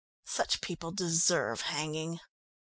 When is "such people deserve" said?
0.25-1.61